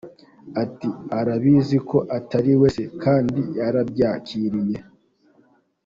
[0.63, 4.79] Ati “Arabizi ko atari we se, kandi yarabyakiriye.